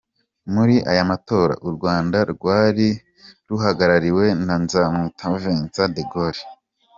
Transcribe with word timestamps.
Muri 0.53 0.75
aya 0.91 1.03
matora, 1.11 1.53
u 1.67 1.69
Rwanda 1.75 2.17
rwai 2.33 2.89
ruhagarariwe 3.49 4.25
na 4.45 4.55
Nzamwita 4.63 5.25
Vincent 5.41 5.93
De 5.95 6.03
Gaulle. 6.11 6.43